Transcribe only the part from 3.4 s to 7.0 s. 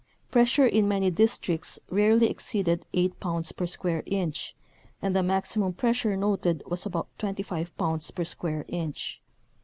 per square inch, and the maximum pressure noted was